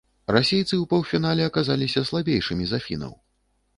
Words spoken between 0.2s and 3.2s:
Расейцы ў паўфінале аказаліся слабейшымі за фінаў.